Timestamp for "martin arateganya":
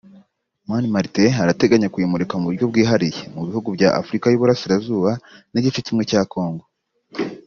0.93-1.91